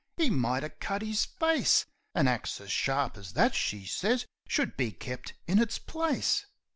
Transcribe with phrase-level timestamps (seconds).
[0.19, 1.85] 'E might 'a' cut 'is face!
[2.15, 6.47] An axe as sharp as that," she sez, "should be kep' in its place."